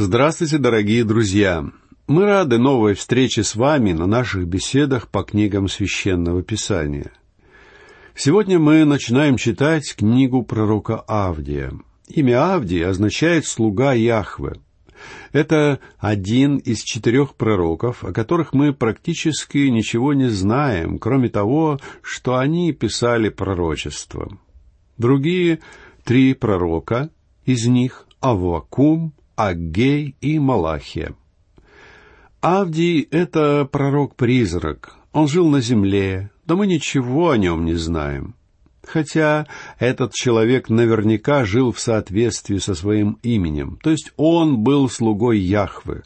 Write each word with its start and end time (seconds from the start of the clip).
Здравствуйте, 0.00 0.58
дорогие 0.58 1.02
друзья! 1.02 1.64
Мы 2.06 2.24
рады 2.24 2.56
новой 2.58 2.94
встрече 2.94 3.42
с 3.42 3.56
вами 3.56 3.90
на 3.90 4.06
наших 4.06 4.46
беседах 4.46 5.08
по 5.08 5.24
книгам 5.24 5.66
Священного 5.66 6.44
Писания. 6.44 7.10
Сегодня 8.14 8.60
мы 8.60 8.84
начинаем 8.84 9.36
читать 9.36 9.96
книгу 9.96 10.44
пророка 10.44 11.02
Авдия. 11.08 11.72
Имя 12.06 12.54
Авдий 12.54 12.86
означает 12.86 13.44
«слуга 13.44 13.92
Яхве». 13.92 14.60
Это 15.32 15.80
один 15.98 16.58
из 16.58 16.84
четырех 16.84 17.34
пророков, 17.34 18.04
о 18.04 18.12
которых 18.12 18.52
мы 18.52 18.72
практически 18.72 19.66
ничего 19.66 20.14
не 20.14 20.28
знаем, 20.28 21.00
кроме 21.00 21.28
того, 21.28 21.80
что 22.02 22.36
они 22.36 22.70
писали 22.70 23.30
пророчество. 23.30 24.30
Другие 24.96 25.58
три 26.04 26.34
пророка, 26.34 27.10
из 27.44 27.66
них 27.66 28.06
Аввакум, 28.20 29.12
Аггей 29.38 30.16
и 30.20 30.40
Малахия. 30.40 31.14
Авдий— 32.40 33.02
это 33.12 33.68
пророк-призрак. 33.70 34.96
Он 35.12 35.28
жил 35.28 35.48
на 35.48 35.60
земле, 35.60 36.32
да 36.44 36.56
мы 36.56 36.66
ничего 36.66 37.30
о 37.30 37.36
нем 37.36 37.64
не 37.64 37.74
знаем. 37.74 38.34
Хотя 38.84 39.46
этот 39.78 40.12
человек 40.12 40.68
наверняка 40.68 41.44
жил 41.44 41.70
в 41.70 41.78
соответствии 41.78 42.58
со 42.58 42.74
своим 42.74 43.20
именем, 43.22 43.78
то 43.80 43.90
есть 43.90 44.12
он 44.16 44.58
был 44.58 44.90
слугой 44.90 45.38
Яхвы. 45.38 46.02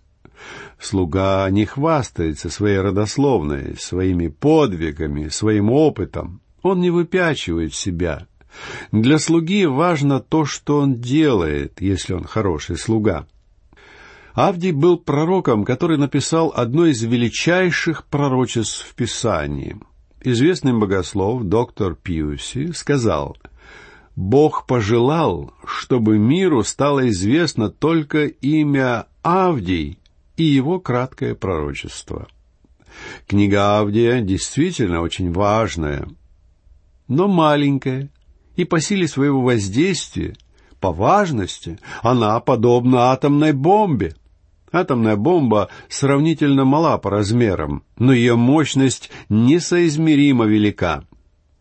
Слуга 0.79 1.49
не 1.49 1.65
хвастается 1.65 2.51
своей 2.51 2.81
родословной, 2.81 3.77
своими 3.79 4.29
подвигами, 4.29 5.29
своим 5.29 5.71
опытом. 5.71 6.43
Он 6.63 6.81
не 6.81 6.91
выпячивает 6.91 7.73
себя. 7.73 8.27
Для 8.91 9.19
слуги 9.19 9.67
важно 9.67 10.21
то, 10.21 10.45
что 10.45 10.79
он 10.79 10.97
делает, 10.97 11.81
если 11.81 12.13
он 12.13 12.25
хороший 12.25 12.77
слуга. 12.77 13.27
Авдий 14.35 14.73
был 14.73 14.99
пророком, 14.99 15.65
который 15.65 15.99
написал 15.99 16.53
одно 16.55 16.87
из 16.87 17.03
величайших 17.03 18.07
пророчеств 18.07 18.87
в 18.89 18.95
Писании. 18.95 19.77
Известный 20.23 20.73
богослов 20.73 21.45
доктор 21.45 21.95
Пиуси 21.95 22.73
сказал, 22.73 23.37
«Бог 24.17 24.67
пожелал, 24.67 25.53
чтобы 25.67 26.19
миру 26.19 26.63
стало 26.65 27.09
известно 27.09 27.71
только 27.71 28.27
имя 28.27 29.07
Авдий 29.23 29.99
и 30.37 30.45
его 30.45 30.81
краткое 30.81 31.35
пророчество». 31.35 32.29
Книга 33.27 33.79
Авдия 33.79 34.21
действительно 34.21 35.01
очень 35.01 35.33
важная, 35.33 36.07
но 37.09 37.27
маленькая, 37.27 38.11
и 38.57 38.65
по 38.65 38.81
силе 38.81 39.09
своего 39.09 39.43
воздействия, 39.43 40.35
по 40.81 40.93
важности, 40.93 41.79
она 42.03 42.39
подобна 42.41 43.13
атомной 43.13 43.53
бомбе. 43.53 44.15
Атомная 44.73 45.17
бомба 45.17 45.69
сравнительно 45.89 46.65
мала 46.65 46.97
по 46.99 47.11
размерам, 47.11 47.85
но 47.99 48.13
ее 48.13 48.37
мощность 48.37 49.11
несоизмеримо 49.29 50.47
велика. 50.47 51.05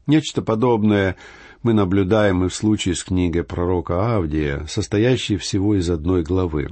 Нечто 0.07 0.41
подобное 0.41 1.17
мы 1.61 1.73
наблюдаем 1.73 2.45
и 2.45 2.49
в 2.49 2.55
случае 2.55 2.95
с 2.95 3.03
книгой 3.03 3.43
пророка 3.43 4.15
Авдия, 4.15 4.65
состоящей 4.67 5.37
всего 5.37 5.75
из 5.75 5.89
одной 5.89 6.23
главы. 6.23 6.69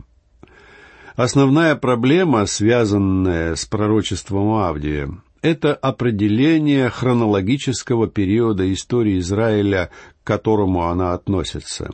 Основная 1.15 1.75
проблема, 1.75 2.45
связанная 2.45 3.55
с 3.55 3.65
пророчеством 3.65 4.53
Авдия, 4.53 5.11
это 5.41 5.73
определение 5.73 6.89
хронологического 6.89 8.07
периода 8.07 8.71
истории 8.71 9.19
Израиля, 9.19 9.89
к 10.23 10.27
которому 10.27 10.87
она 10.87 11.13
относится. 11.13 11.91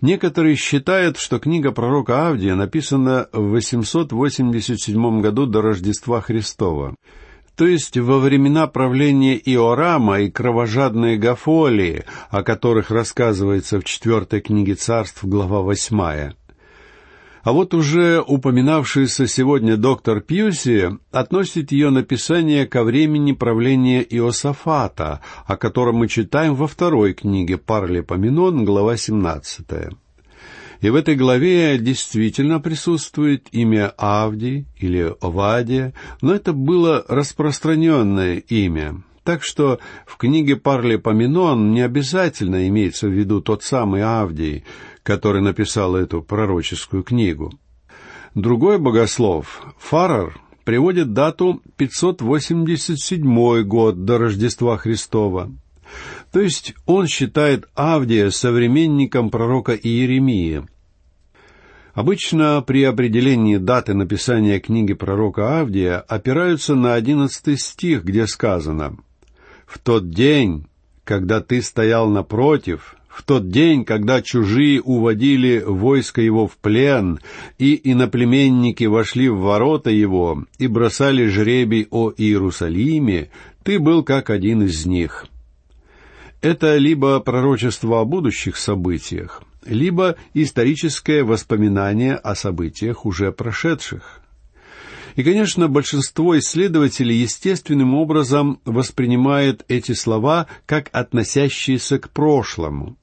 Некоторые 0.00 0.56
считают, 0.56 1.16
что 1.16 1.38
книга 1.38 1.72
пророка 1.72 2.28
Авдия 2.28 2.54
написана 2.54 3.28
в 3.32 3.50
887 3.50 5.20
году 5.22 5.46
до 5.46 5.62
Рождества 5.62 6.20
Христова, 6.20 6.94
то 7.56 7.66
есть 7.66 7.96
во 7.96 8.18
времена 8.18 8.66
правления 8.66 9.36
Иорама 9.38 10.20
и 10.20 10.30
кровожадной 10.30 11.16
Гафолии, 11.16 12.04
о 12.28 12.42
которых 12.42 12.90
рассказывается 12.90 13.80
в 13.80 13.84
четвертой 13.84 14.40
книге 14.40 14.74
царств, 14.74 15.24
глава 15.24 15.62
восьмая. 15.62 16.34
А 17.44 17.52
вот 17.52 17.74
уже 17.74 18.22
упоминавшийся 18.26 19.26
сегодня 19.26 19.76
доктор 19.76 20.22
Пьюси 20.22 20.98
относит 21.12 21.72
ее 21.72 21.90
написание 21.90 22.66
ко 22.66 22.82
времени 22.82 23.32
правления 23.32 24.00
Иосафата, 24.00 25.20
о 25.46 25.58
котором 25.58 25.96
мы 25.96 26.08
читаем 26.08 26.54
во 26.54 26.66
второй 26.66 27.12
книге 27.12 27.58
Парлепоменон, 27.58 28.64
глава 28.64 28.96
17. 28.96 29.66
И 30.80 30.88
в 30.88 30.94
этой 30.94 31.16
главе 31.16 31.76
действительно 31.76 32.60
присутствует 32.60 33.48
имя 33.52 33.92
Авди 33.98 34.64
или 34.78 35.14
Овадия, 35.20 35.92
но 36.22 36.34
это 36.34 36.54
было 36.54 37.04
распространенное 37.08 38.36
имя. 38.38 39.02
Так 39.22 39.42
что 39.42 39.80
в 40.06 40.18
книге 40.18 40.56
Парлепоменон 40.56 41.72
не 41.72 41.80
обязательно 41.80 42.68
имеется 42.68 43.08
в 43.08 43.12
виду 43.12 43.40
тот 43.40 43.62
самый 43.62 44.02
Авдий, 44.02 44.64
который 45.04 45.42
написал 45.42 45.94
эту 45.94 46.22
пророческую 46.22 47.04
книгу. 47.04 47.52
Другой 48.34 48.78
богослов, 48.78 49.62
Фарар, 49.78 50.40
приводит 50.64 51.12
дату 51.12 51.62
587 51.76 53.62
год 53.62 54.04
до 54.04 54.18
Рождества 54.18 54.76
Христова. 54.78 55.52
То 56.32 56.40
есть 56.40 56.74
он 56.86 57.06
считает 57.06 57.68
Авдия 57.74 58.30
современником 58.30 59.30
пророка 59.30 59.74
Иеремии. 59.74 60.66
Обычно 61.92 62.60
при 62.66 62.82
определении 62.82 63.58
даты 63.58 63.94
написания 63.94 64.58
книги 64.58 64.94
пророка 64.94 65.60
Авдия 65.60 65.98
опираются 65.98 66.74
на 66.74 66.94
одиннадцатый 66.94 67.56
стих, 67.56 68.02
где 68.02 68.26
сказано 68.26 68.96
«В 69.66 69.78
тот 69.78 70.10
день, 70.10 70.66
когда 71.04 71.40
ты 71.40 71.62
стоял 71.62 72.08
напротив, 72.08 72.96
в 73.14 73.22
тот 73.22 73.48
день, 73.48 73.84
когда 73.84 74.22
чужие 74.22 74.82
уводили 74.82 75.62
войско 75.64 76.20
его 76.20 76.48
в 76.48 76.56
плен, 76.56 77.20
и 77.58 77.80
иноплеменники 77.92 78.84
вошли 78.84 79.28
в 79.28 79.38
ворота 79.38 79.90
его 79.90 80.44
и 80.58 80.66
бросали 80.66 81.26
жребий 81.26 81.86
о 81.90 82.10
Иерусалиме, 82.10 83.30
ты 83.62 83.78
был 83.78 84.02
как 84.02 84.30
один 84.30 84.64
из 84.64 84.84
них. 84.84 85.26
Это 86.42 86.76
либо 86.76 87.20
пророчество 87.20 88.00
о 88.00 88.04
будущих 88.04 88.56
событиях, 88.56 89.44
либо 89.64 90.16
историческое 90.34 91.22
воспоминание 91.22 92.16
о 92.16 92.34
событиях 92.34 93.06
уже 93.06 93.30
прошедших. 93.30 94.22
И, 95.14 95.22
конечно, 95.22 95.68
большинство 95.68 96.36
исследователей 96.36 97.18
естественным 97.18 97.94
образом 97.94 98.60
воспринимает 98.64 99.64
эти 99.68 99.92
слова 99.92 100.48
как 100.66 100.88
относящиеся 100.92 102.00
к 102.00 102.10
прошлому. 102.10 102.96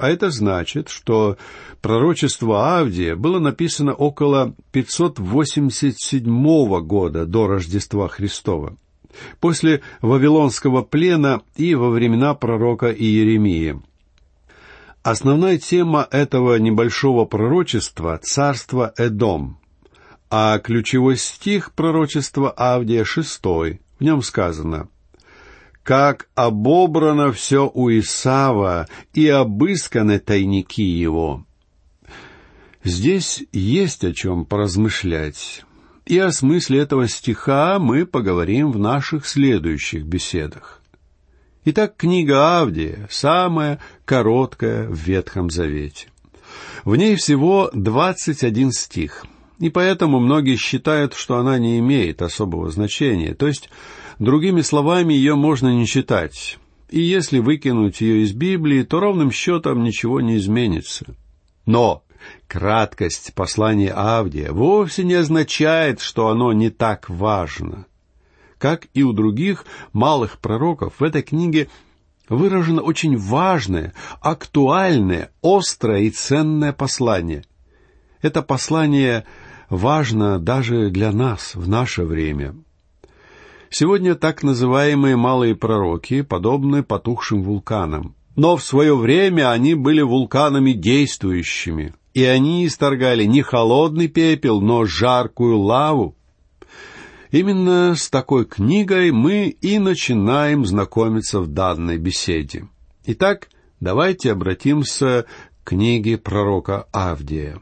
А 0.00 0.08
это 0.08 0.30
значит, 0.30 0.88
что 0.88 1.36
пророчество 1.82 2.78
Авдия 2.78 3.16
было 3.16 3.38
написано 3.38 3.92
около 3.92 4.54
587 4.72 6.80
года 6.80 7.26
до 7.26 7.46
Рождества 7.46 8.08
Христова, 8.08 8.78
после 9.40 9.82
Вавилонского 10.00 10.80
плена 10.80 11.42
и 11.54 11.74
во 11.74 11.90
времена 11.90 12.32
пророка 12.32 12.90
Иеремии. 12.90 13.78
Основная 15.02 15.58
тема 15.58 16.08
этого 16.10 16.56
небольшого 16.56 17.26
пророчества— 17.26 18.18
царство 18.22 18.94
Эдом, 18.96 19.58
а 20.30 20.58
ключевой 20.60 21.18
стих 21.18 21.74
пророчества 21.74 22.50
Авдия 22.50 23.04
шестой. 23.04 23.82
В 23.98 24.04
нем 24.04 24.22
сказано— 24.22 24.88
как 25.82 26.28
обобрано 26.34 27.32
все 27.32 27.70
у 27.72 27.90
Исава 27.90 28.88
и 29.14 29.28
обысканы 29.28 30.18
тайники 30.18 30.82
его. 30.82 31.44
Здесь 32.84 33.44
есть 33.52 34.04
о 34.04 34.12
чем 34.12 34.44
поразмышлять, 34.44 35.64
и 36.06 36.18
о 36.18 36.32
смысле 36.32 36.80
этого 36.80 37.08
стиха 37.08 37.78
мы 37.78 38.06
поговорим 38.06 38.72
в 38.72 38.78
наших 38.78 39.26
следующих 39.26 40.04
беседах. 40.04 40.80
Итак, 41.66 41.96
книга 41.96 42.60
Авдия 42.60 43.06
самая 43.10 43.80
короткая 44.06 44.88
в 44.88 44.94
Ветхом 44.94 45.50
Завете. 45.50 46.08
В 46.84 46.96
ней 46.96 47.16
всего 47.16 47.70
двадцать 47.74 48.44
один 48.44 48.72
стих, 48.72 49.26
и 49.58 49.68
поэтому 49.68 50.20
многие 50.20 50.56
считают, 50.56 51.12
что 51.12 51.36
она 51.36 51.58
не 51.58 51.78
имеет 51.78 52.22
особого 52.22 52.70
значения, 52.70 53.34
то 53.34 53.46
есть 53.46 53.68
Другими 54.20 54.60
словами, 54.60 55.14
ее 55.14 55.34
можно 55.34 55.68
не 55.68 55.86
читать. 55.86 56.58
И 56.90 57.00
если 57.00 57.38
выкинуть 57.38 58.02
ее 58.02 58.22
из 58.22 58.34
Библии, 58.34 58.82
то 58.82 59.00
ровным 59.00 59.30
счетом 59.30 59.82
ничего 59.82 60.20
не 60.20 60.36
изменится. 60.36 61.16
Но 61.64 62.04
краткость 62.46 63.32
послания 63.32 63.92
Авдия 63.92 64.52
вовсе 64.52 65.04
не 65.04 65.14
означает, 65.14 66.00
что 66.00 66.28
оно 66.28 66.52
не 66.52 66.68
так 66.68 67.08
важно. 67.08 67.86
Как 68.58 68.88
и 68.92 69.02
у 69.02 69.14
других 69.14 69.64
малых 69.94 70.38
пророков, 70.38 70.96
в 70.98 71.02
этой 71.02 71.22
книге 71.22 71.70
выражено 72.28 72.82
очень 72.82 73.16
важное, 73.16 73.94
актуальное, 74.20 75.30
острое 75.42 76.00
и 76.00 76.10
ценное 76.10 76.74
послание. 76.74 77.42
Это 78.20 78.42
послание 78.42 79.24
важно 79.70 80.38
даже 80.38 80.90
для 80.90 81.10
нас 81.10 81.54
в 81.54 81.66
наше 81.70 82.04
время. 82.04 82.54
Сегодня 83.70 84.16
так 84.16 84.42
называемые 84.42 85.14
малые 85.14 85.54
пророки 85.54 86.22
подобны 86.22 86.82
потухшим 86.82 87.44
вулканам. 87.44 88.16
Но 88.34 88.56
в 88.56 88.64
свое 88.64 88.96
время 88.96 89.52
они 89.52 89.74
были 89.74 90.02
вулканами 90.02 90.72
действующими, 90.72 91.94
и 92.12 92.24
они 92.24 92.66
исторгали 92.66 93.24
не 93.24 93.42
холодный 93.42 94.08
пепел, 94.08 94.60
но 94.60 94.86
жаркую 94.86 95.58
лаву. 95.58 96.16
Именно 97.30 97.94
с 97.94 98.10
такой 98.10 98.44
книгой 98.44 99.12
мы 99.12 99.48
и 99.48 99.78
начинаем 99.78 100.66
знакомиться 100.66 101.40
в 101.40 101.46
данной 101.46 101.98
беседе. 101.98 102.68
Итак, 103.06 103.50
давайте 103.78 104.32
обратимся 104.32 105.26
к 105.62 105.68
книге 105.68 106.18
пророка 106.18 106.88
Авдия. 106.90 107.60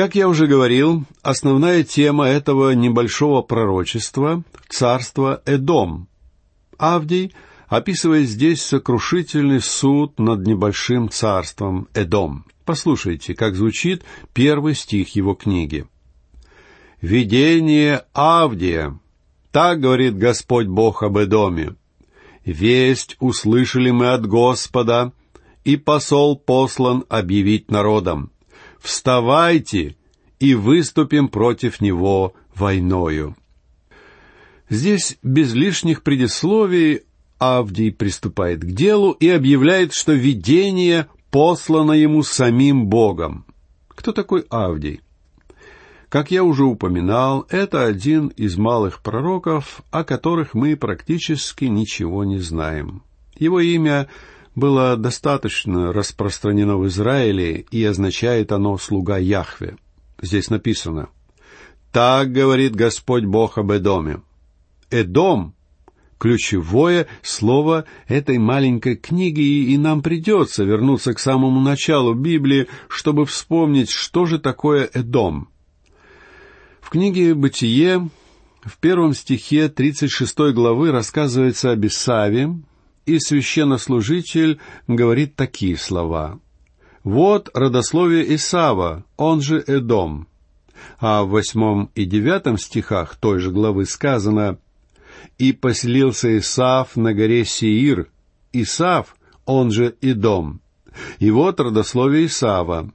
Как 0.00 0.14
я 0.14 0.28
уже 0.28 0.46
говорил, 0.46 1.04
основная 1.20 1.82
тема 1.84 2.24
этого 2.24 2.70
небольшого 2.70 3.42
пророчества— 3.42 4.42
царство 4.70 5.42
Эдом. 5.44 6.08
Авдий 6.78 7.34
описывает 7.68 8.26
здесь 8.26 8.62
сокрушительный 8.62 9.60
суд 9.60 10.18
над 10.18 10.46
небольшим 10.46 11.10
царством 11.10 11.86
Эдом. 11.92 12.46
Послушайте, 12.64 13.34
как 13.34 13.56
звучит 13.56 14.02
первый 14.32 14.74
стих 14.74 15.14
его 15.16 15.34
книги. 15.34 15.84
«Видение 17.02 18.06
Авдия. 18.14 18.98
Так 19.52 19.80
говорит 19.80 20.16
Господь 20.16 20.66
Бог 20.66 21.02
об 21.02 21.18
Эдоме. 21.18 21.74
Весть 22.46 23.18
услышали 23.20 23.90
мы 23.90 24.12
от 24.14 24.24
Господа, 24.24 25.12
и 25.64 25.76
посол 25.76 26.38
послан 26.38 27.04
объявить 27.10 27.70
народам 27.70 28.30
вставайте 28.82 29.96
и 30.38 30.54
выступим 30.54 31.28
против 31.28 31.80
него 31.80 32.34
войною. 32.54 33.36
Здесь 34.68 35.18
без 35.22 35.52
лишних 35.52 36.02
предисловий 36.02 37.02
Авдий 37.38 37.90
приступает 37.90 38.60
к 38.60 38.66
делу 38.66 39.12
и 39.12 39.28
объявляет, 39.28 39.94
что 39.94 40.12
видение 40.12 41.06
послано 41.30 41.92
ему 41.92 42.22
самим 42.22 42.86
Богом. 42.86 43.46
Кто 43.88 44.12
такой 44.12 44.44
Авдий? 44.50 45.00
Как 46.10 46.30
я 46.30 46.42
уже 46.42 46.64
упоминал, 46.64 47.46
это 47.50 47.84
один 47.84 48.28
из 48.28 48.56
малых 48.56 49.00
пророков, 49.00 49.82
о 49.90 50.04
которых 50.04 50.54
мы 50.54 50.76
практически 50.76 51.66
ничего 51.66 52.24
не 52.24 52.38
знаем. 52.38 53.02
Его 53.36 53.60
имя 53.60 54.08
было 54.54 54.96
достаточно 54.96 55.92
распространено 55.92 56.76
в 56.76 56.86
Израиле, 56.88 57.64
и 57.70 57.84
означает 57.84 58.52
оно 58.52 58.76
«слуга 58.78 59.16
Яхве». 59.18 59.76
Здесь 60.20 60.50
написано 60.50 61.08
«Так 61.92 62.32
говорит 62.32 62.74
Господь 62.74 63.24
Бог 63.24 63.58
об 63.58 63.72
Эдоме». 63.72 64.22
Эдом— 64.90 65.54
ключевое 66.18 67.06
слово 67.22 67.86
этой 68.06 68.38
маленькой 68.38 68.96
книги, 68.96 69.40
и 69.72 69.78
нам 69.78 70.02
придется 70.02 70.64
вернуться 70.64 71.14
к 71.14 71.18
самому 71.18 71.60
началу 71.60 72.14
Библии, 72.14 72.68
чтобы 72.88 73.24
вспомнить, 73.24 73.90
что 73.90 74.26
же 74.26 74.38
такое 74.38 74.88
Эдом. 74.92 75.48
В 76.80 76.90
книге 76.90 77.34
«Бытие» 77.34 78.10
в 78.62 78.78
первом 78.78 79.14
стихе 79.14 79.68
36 79.68 80.52
главы 80.52 80.90
рассказывается 80.90 81.72
об 81.72 81.86
Исаве, 81.86 82.50
и 83.10 83.18
священнослужитель 83.18 84.60
говорит 84.86 85.36
такие 85.36 85.76
слова. 85.76 86.40
«Вот 87.02 87.50
родословие 87.54 88.34
Исава, 88.34 89.04
он 89.16 89.40
же 89.40 89.62
Эдом». 89.66 90.28
А 90.98 91.24
в 91.24 91.30
восьмом 91.30 91.90
и 91.94 92.04
девятом 92.04 92.56
стихах 92.56 93.16
той 93.16 93.38
же 93.38 93.50
главы 93.50 93.84
сказано 93.84 94.58
«И 95.38 95.52
поселился 95.52 96.38
Исав 96.38 96.96
на 96.96 97.12
горе 97.12 97.44
Сеир, 97.44 98.10
Исав, 98.52 99.16
он 99.44 99.70
же 99.70 99.94
Идом». 100.00 100.60
И 101.18 101.30
вот 101.30 101.60
родословие 101.60 102.26
Исава, 102.26 102.90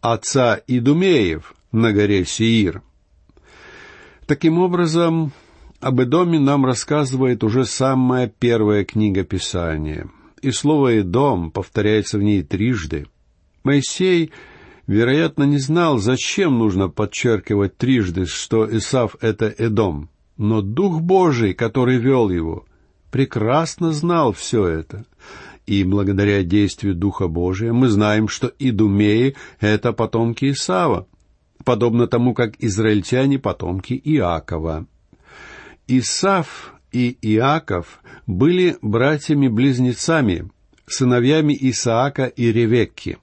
отца 0.00 0.60
Идумеев 0.66 1.54
на 1.72 1.92
горе 1.92 2.24
Сеир. 2.24 2.82
Таким 4.26 4.58
образом, 4.58 5.32
об 5.86 6.02
Эдоме 6.02 6.40
нам 6.40 6.66
рассказывает 6.66 7.44
уже 7.44 7.64
самая 7.64 8.26
первая 8.26 8.84
книга 8.84 9.22
Писания. 9.22 10.10
И 10.42 10.50
слово 10.50 10.98
«Эдом» 10.98 11.52
повторяется 11.52 12.18
в 12.18 12.24
ней 12.24 12.42
трижды. 12.42 13.06
Моисей, 13.62 14.32
вероятно, 14.88 15.44
не 15.44 15.58
знал, 15.58 15.98
зачем 15.98 16.58
нужно 16.58 16.88
подчеркивать 16.88 17.76
трижды, 17.76 18.26
что 18.26 18.66
Исав— 18.76 19.14
это 19.20 19.46
Эдом. 19.46 20.10
Но 20.36 20.60
Дух 20.60 21.02
Божий, 21.02 21.54
который 21.54 21.98
вел 21.98 22.30
его, 22.30 22.64
прекрасно 23.12 23.92
знал 23.92 24.32
все 24.32 24.66
это. 24.66 25.06
И 25.66 25.84
благодаря 25.84 26.42
действию 26.42 26.96
Духа 26.96 27.28
Божия 27.28 27.72
мы 27.72 27.90
знаем, 27.90 28.26
что 28.26 28.52
Идумеи— 28.58 29.36
это 29.60 29.92
потомки 29.92 30.50
Исава, 30.50 31.06
подобно 31.64 32.08
тому, 32.08 32.34
как 32.34 32.56
израильтяне— 32.58 33.38
потомки 33.38 33.92
Иакова. 34.04 34.88
Исав 35.88 36.74
и 36.92 37.16
Иаков 37.22 38.00
были 38.26 38.76
братьями-близнецами, 38.82 40.50
сыновьями 40.86 41.56
Исаака 41.60 42.26
и 42.26 42.52
Ревекки. 42.52 43.18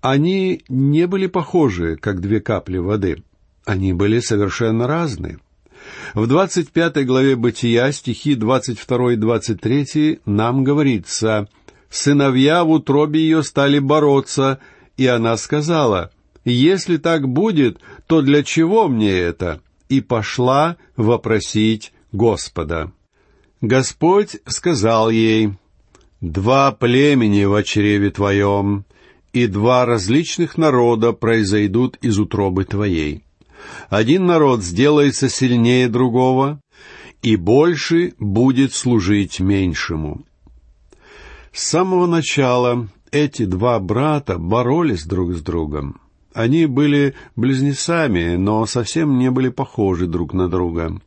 Они 0.00 0.62
не 0.68 1.06
были 1.06 1.26
похожи, 1.26 1.96
как 1.96 2.20
две 2.20 2.40
капли 2.40 2.78
воды. 2.78 3.22
Они 3.64 3.92
были 3.92 4.20
совершенно 4.20 4.86
разные. 4.86 5.38
В 6.14 6.26
25 6.26 7.04
главе 7.06 7.36
Бытия, 7.36 7.90
стихи 7.92 8.34
22 8.34 9.14
и 9.14 9.16
23, 9.16 10.20
нам 10.24 10.64
говорится 10.64 11.48
«Сыновья 11.90 12.64
в 12.64 12.70
утробе 12.70 13.20
ее 13.20 13.42
стали 13.42 13.78
бороться, 13.78 14.60
и 14.96 15.06
она 15.06 15.36
сказала, 15.36 16.10
«Если 16.44 16.96
так 16.96 17.28
будет, 17.28 17.78
то 18.06 18.22
для 18.22 18.42
чего 18.42 18.88
мне 18.88 19.10
это?» 19.10 19.60
И 19.92 20.00
пошла 20.00 20.78
вопросить 20.96 21.92
Господа. 22.12 22.92
Господь 23.60 24.38
сказал 24.46 25.10
ей, 25.10 25.52
«Два 26.22 26.72
племени 26.72 27.44
в 27.44 27.62
чреве 27.62 28.10
твоем, 28.10 28.86
и 29.34 29.46
два 29.46 29.84
различных 29.84 30.56
народа 30.56 31.12
произойдут 31.12 31.98
из 32.00 32.18
утробы 32.18 32.64
твоей. 32.64 33.22
Один 33.90 34.24
народ 34.24 34.62
сделается 34.62 35.28
сильнее 35.28 35.90
другого, 35.90 36.62
и 37.20 37.36
больше 37.36 38.14
будет 38.18 38.72
служить 38.72 39.40
меньшему». 39.40 40.24
С 41.52 41.64
самого 41.64 42.06
начала 42.06 42.88
эти 43.10 43.44
два 43.44 43.78
брата 43.78 44.38
боролись 44.38 45.04
друг 45.04 45.34
с 45.34 45.42
другом. 45.42 46.01
Они 46.34 46.66
были 46.66 47.14
близнецами, 47.36 48.36
но 48.36 48.64
совсем 48.66 49.18
не 49.18 49.30
были 49.30 49.48
похожи 49.48 50.06
друг 50.06 50.32
на 50.32 50.48
друга. 50.48 51.00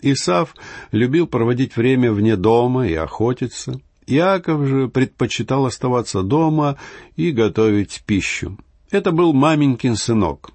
Исав 0.00 0.54
любил 0.92 1.26
проводить 1.26 1.76
время 1.76 2.12
вне 2.12 2.36
дома 2.36 2.86
и 2.86 2.94
охотиться. 2.94 3.80
Иаков 4.06 4.66
же 4.66 4.88
предпочитал 4.88 5.66
оставаться 5.66 6.22
дома 6.22 6.76
и 7.16 7.30
готовить 7.30 8.02
пищу. 8.06 8.58
Это 8.90 9.12
был 9.12 9.32
маменькин 9.32 9.96
сынок. 9.96 10.50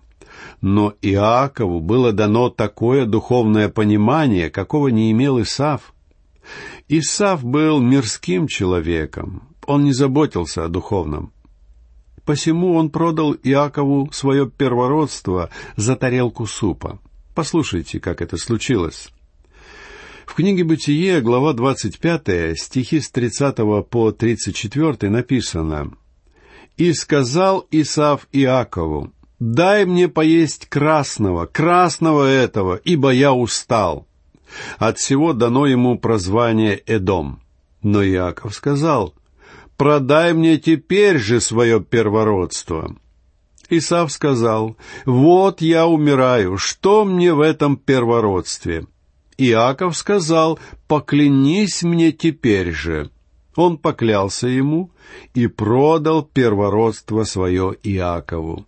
Но 0.62 0.94
Иакову 1.02 1.80
было 1.80 2.12
дано 2.12 2.50
такое 2.50 3.06
духовное 3.06 3.70
понимание, 3.70 4.50
какого 4.50 4.90
не 4.90 5.12
имел 5.12 5.42
Исав. 5.42 5.94
Исав 6.88 7.44
был 7.44 7.80
мирским 7.80 8.48
человеком. 8.48 9.44
Он 9.66 9.84
не 9.84 9.94
заботился 9.94 10.66
о 10.66 10.70
духовном. 10.70 11.32
Посему 12.30 12.76
он 12.76 12.92
продал 12.92 13.34
Иакову 13.34 14.12
свое 14.12 14.48
первородство 14.48 15.50
за 15.78 15.96
тарелку 15.96 16.46
супа. 16.46 17.00
Послушайте, 17.34 18.00
как 18.00 18.22
это 18.22 18.38
случилось. 18.38 19.10
В 20.28 20.36
книге 20.36 20.64
«Бытие», 20.64 21.22
глава 21.22 21.54
25, 21.54 22.56
стихи 22.56 23.00
с 23.00 23.10
30 23.10 23.56
по 23.90 24.12
34 24.12 25.10
написано 25.10 25.92
«И 26.78 26.94
сказал 26.94 27.66
Исав 27.72 28.28
Иакову, 28.32 29.12
«Дай 29.40 29.86
мне 29.86 30.08
поесть 30.08 30.68
красного, 30.68 31.48
красного 31.48 32.26
этого, 32.26 32.76
ибо 32.76 33.10
я 33.10 33.34
устал». 33.34 34.06
От 34.78 35.00
всего 35.00 35.34
дано 35.34 35.66
ему 35.66 35.98
прозвание 35.98 36.78
Эдом. 36.86 37.42
Но 37.82 38.06
Иаков 38.06 38.54
сказал, 38.54 39.16
продай 39.80 40.34
мне 40.34 40.58
теперь 40.58 41.18
же 41.18 41.40
свое 41.40 41.80
первородство». 41.80 42.96
Исав 43.72 44.12
сказал, 44.12 44.76
«Вот 45.06 45.62
я 45.62 45.88
умираю, 45.88 46.58
что 46.58 47.06
мне 47.06 47.34
в 47.34 47.40
этом 47.40 47.78
первородстве?» 47.78 48.88
Иаков 49.38 49.96
сказал, 49.96 50.60
«Поклянись 50.88 51.84
мне 51.84 52.12
теперь 52.12 52.72
же». 52.72 53.10
Он 53.56 53.78
поклялся 53.78 54.48
ему 54.48 54.92
и 55.34 55.48
продал 55.48 56.24
первородство 56.24 57.24
свое 57.24 57.76
Иакову. 57.84 58.66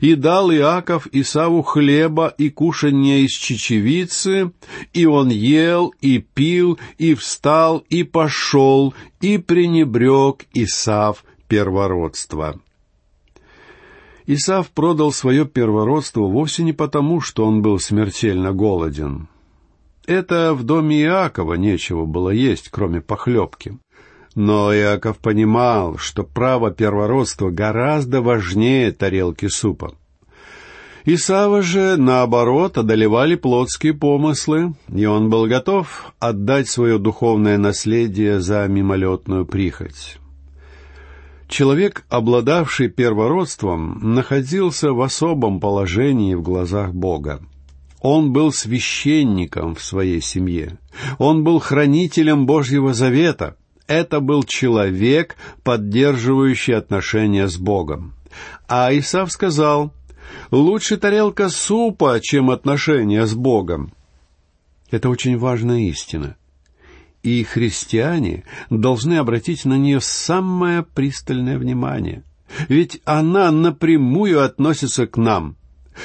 И 0.00 0.14
дал 0.14 0.52
Иаков 0.52 1.08
Исаву 1.12 1.62
хлеба 1.62 2.32
и 2.38 2.50
кушанье 2.50 3.22
из 3.22 3.32
чечевицы, 3.32 4.52
и 4.92 5.06
он 5.06 5.30
ел, 5.30 5.92
и 6.00 6.18
пил, 6.18 6.78
и 6.98 7.14
встал, 7.14 7.78
и 7.88 8.02
пошел, 8.02 8.94
и 9.20 9.38
пренебрег 9.38 10.46
Исав 10.52 11.24
первородство. 11.48 12.60
Исав 14.26 14.70
продал 14.70 15.12
свое 15.12 15.44
первородство 15.44 16.22
вовсе 16.22 16.62
не 16.62 16.72
потому, 16.72 17.20
что 17.20 17.44
он 17.44 17.60
был 17.60 17.78
смертельно 17.78 18.52
голоден. 18.52 19.28
Это 20.06 20.54
в 20.54 20.64
доме 20.64 21.02
Иакова 21.02 21.54
нечего 21.54 22.04
было 22.04 22.30
есть, 22.30 22.68
кроме 22.70 23.00
похлебки. 23.00 23.78
Но 24.34 24.74
Иаков 24.74 25.18
понимал, 25.18 25.96
что 25.96 26.24
право 26.24 26.70
первородства 26.70 27.50
гораздо 27.50 28.20
важнее 28.20 28.90
тарелки 28.92 29.48
супа. 29.48 29.94
Исава 31.06 31.60
же, 31.60 31.96
наоборот, 31.98 32.78
одолевали 32.78 33.34
плотские 33.34 33.92
помыслы, 33.92 34.74
и 34.92 35.04
он 35.04 35.28
был 35.28 35.46
готов 35.46 36.14
отдать 36.18 36.68
свое 36.68 36.98
духовное 36.98 37.58
наследие 37.58 38.40
за 38.40 38.66
мимолетную 38.66 39.44
прихоть. 39.44 40.16
Человек, 41.46 42.04
обладавший 42.08 42.88
первородством, 42.88 44.14
находился 44.14 44.92
в 44.92 45.02
особом 45.02 45.60
положении 45.60 46.34
в 46.34 46.42
глазах 46.42 46.94
Бога. 46.94 47.42
Он 48.00 48.32
был 48.32 48.50
священником 48.50 49.74
в 49.74 49.82
своей 49.82 50.22
семье. 50.22 50.78
Он 51.18 51.44
был 51.44 51.58
хранителем 51.58 52.46
Божьего 52.46 52.94
завета. 52.94 53.56
Это 53.86 54.20
был 54.20 54.44
человек, 54.44 55.36
поддерживающий 55.62 56.74
отношения 56.74 57.48
с 57.48 57.56
Богом. 57.56 58.14
А 58.68 58.96
Исав 58.96 59.30
сказал, 59.30 59.92
«Лучше 60.50 60.96
тарелка 60.96 61.48
супа, 61.48 62.18
чем 62.20 62.50
отношения 62.50 63.26
с 63.26 63.34
Богом». 63.34 63.92
Это 64.90 65.08
очень 65.08 65.38
важная 65.38 65.80
истина 65.80 66.36
и 67.24 67.42
христиане 67.42 68.44
должны 68.70 69.14
обратить 69.14 69.64
на 69.64 69.76
нее 69.76 70.00
самое 70.00 70.84
пристальное 70.84 71.58
внимание. 71.58 72.22
Ведь 72.68 73.00
она 73.04 73.50
напрямую 73.50 74.44
относится 74.44 75.06
к 75.06 75.16
нам. 75.16 75.56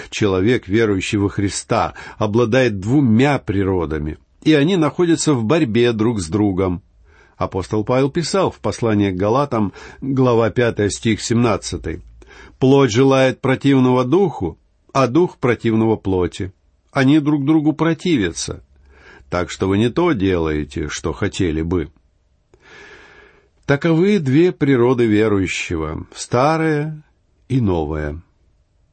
Человек, 0.09 0.67
верующий 0.67 1.17
во 1.17 1.29
Христа, 1.29 1.93
обладает 2.17 2.79
двумя 2.79 3.38
природами, 3.38 4.17
и 4.43 4.53
они 4.53 4.77
находятся 4.77 5.33
в 5.33 5.43
борьбе 5.43 5.91
друг 5.91 6.21
с 6.21 6.27
другом. 6.27 6.81
Апостол 7.39 7.86
Павел 7.86 8.12
писал 8.12 8.51
в 8.51 8.60
послании 8.60 9.12
к 9.12 9.15
Галатам, 9.15 9.72
глава 10.01 10.50
5, 10.50 10.91
стих 10.91 11.22
17. 11.22 12.01
«Плоть 12.60 12.91
желает 12.91 13.39
противного 13.39 14.03
духу, 14.03 14.60
а 14.91 15.08
дух 15.08 15.38
противного 15.38 15.96
плоти. 15.96 16.51
Они 16.91 17.19
друг 17.19 17.46
другу 17.46 17.72
противятся, 17.72 18.62
так 19.29 19.50
что 19.50 19.69
вы 19.69 19.77
не 19.77 19.89
то 19.89 20.12
делаете, 20.12 20.89
что 20.89 21.13
хотели 21.13 21.62
бы. 21.62 21.89
Таковы 23.65 24.19
две 24.19 24.51
природы 24.51 25.05
верующего, 25.05 26.08
старая 26.13 27.03
и 27.48 27.62
новая. 27.62 28.22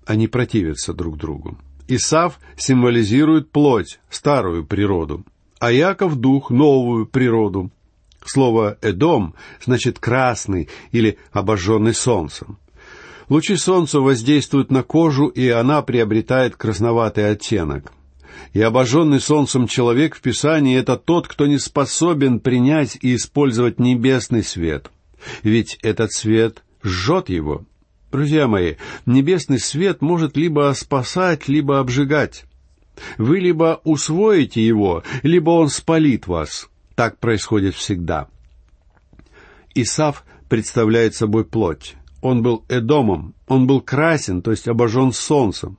Они 0.05 0.29
противятся 0.29 0.95
друг 0.95 1.17
другу. 1.17 1.59
Исав 1.89 2.39
символизирует 2.57 3.51
плоть, 3.51 3.99
старую 4.09 4.65
природу, 4.65 5.25
а 5.59 5.73
Яков— 5.73 6.15
дух, 6.21 6.51
новую 6.51 7.07
природу. 7.07 7.73
Слово 8.27 8.77
«эдом» 8.83 9.35
значит 9.65 9.99
«красный» 10.01 10.69
или 10.91 11.19
«обожженный 11.33 11.95
солнцем». 11.95 12.59
Лучи 13.29 13.57
солнца 13.57 14.01
воздействуют 14.01 14.71
на 14.71 14.83
кожу, 14.83 15.29
и 15.29 15.49
она 15.49 15.83
приобретает 15.83 16.57
красноватый 16.57 17.31
оттенок. 17.31 17.93
И 18.53 18.61
обожженный 18.61 19.21
солнцем 19.21 19.67
человек 19.67 20.17
в 20.17 20.21
Писании— 20.21 20.77
это 20.79 20.97
тот, 20.97 21.27
кто 21.27 21.47
не 21.47 21.59
способен 21.59 22.41
принять 22.41 22.99
и 23.01 23.15
использовать 23.15 23.81
небесный 23.81 24.43
свет. 24.43 24.91
Ведь 25.43 25.79
этот 25.83 26.13
свет 26.13 26.63
жжет 26.85 27.29
его. 27.29 27.65
Друзья 28.13 28.47
мои, 28.47 28.75
небесный 29.07 29.59
свет 29.59 30.03
может 30.03 30.37
либо 30.37 30.73
спасать, 30.77 31.49
либо 31.49 31.81
обжигать. 31.81 32.45
Вы 33.19 33.41
либо 33.41 33.81
усвоите 33.85 34.65
его, 34.65 35.03
либо 35.23 35.51
он 35.51 35.69
спалит 35.69 36.27
вас. 36.27 36.69
Так 36.97 37.19
происходит 37.19 37.75
всегда. 37.75 38.27
Исав 39.75 40.25
представляет 40.49 41.15
собой 41.15 41.45
плоть. 41.45 41.95
Он 42.23 42.43
был 42.43 42.65
Эдомом, 42.69 43.35
он 43.47 43.67
был 43.67 43.83
красен, 43.83 44.41
то 44.43 44.51
есть 44.51 44.67
обожжен 44.67 45.13
солнцем. 45.13 45.77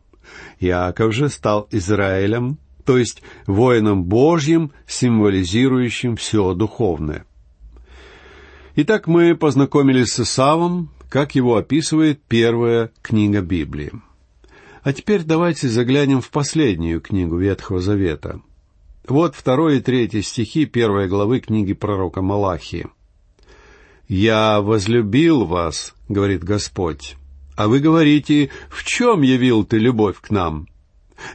Иаков 0.60 1.14
же 1.14 1.30
стал 1.30 1.68
Израилем, 1.72 2.60
то 2.86 2.98
есть 2.98 3.24
воином 3.48 4.04
Божьим, 4.04 4.72
символизирующим 4.86 6.16
все 6.16 6.54
духовное. 6.54 7.26
Итак, 8.76 9.08
мы 9.08 9.36
познакомились 9.36 10.14
с 10.14 10.20
Исавом, 10.20 10.92
как 11.10 11.34
его 11.34 11.58
описывает 11.58 12.22
первая 12.22 12.92
книга 13.02 13.42
Библии. 13.42 13.92
А 14.84 14.94
теперь 14.94 15.24
давайте 15.24 15.68
заглянем 15.68 16.22
в 16.22 16.30
последнюю 16.30 17.02
книгу 17.02 17.38
Ветхого 17.38 17.82
Завета. 17.82 18.40
Вот 19.08 19.36
второй 19.36 19.78
и 19.78 19.82
третий 19.82 20.22
стихи 20.22 20.66
первой 20.66 21.08
главы 21.08 21.40
книги 21.40 21.74
пророка 21.74 22.22
Малахии. 22.22 22.88
«Я 24.10 24.62
возлюбил 24.62 25.46
вас,— 25.46 25.94
говорит 26.10 26.44
Господь, 26.44 27.16
а 27.56 27.68
вы 27.68 27.80
говорите, 27.80 28.50
в 28.70 28.84
чем 28.84 29.22
явил 29.22 29.66
ты 29.66 29.80
любовь 29.80 30.20
к 30.22 30.30
нам? 30.30 30.68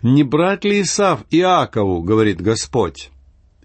Не 0.02 0.22
брать 0.22 0.64
ли 0.64 0.82
Исав 0.82 1.24
Иакову, 1.30 2.02
говорит 2.02 2.40
Господь? 2.40 3.10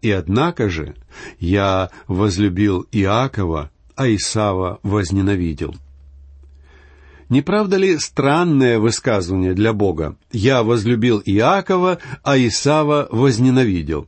И 0.01 0.09
однако 0.09 0.69
же 0.69 0.95
я 1.39 1.91
возлюбил 2.07 2.87
Иакова, 2.91 3.71
а 3.95 4.07
Исава 4.07 4.79
возненавидел. 4.83 5.75
Не 7.29 7.41
правда 7.41 7.77
ли 7.77 7.97
странное 7.97 8.79
высказывание 8.79 9.53
для 9.53 9.73
Бога? 9.73 10.17
«Я 10.31 10.63
возлюбил 10.63 11.21
Иакова, 11.25 11.99
а 12.23 12.37
Исава 12.37 13.07
возненавидел». 13.11 14.07